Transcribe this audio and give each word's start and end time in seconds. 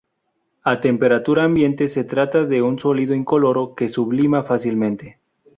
A 0.63 0.81
temperatura 0.81 1.43
ambiente 1.43 1.87
se 1.87 2.03
trata 2.03 2.43
de 2.45 2.63
un 2.63 2.79
sólido 2.79 3.13
incoloro 3.13 3.75
que 3.75 3.87
sublima 3.87 4.41
fácilmente. 4.41 5.19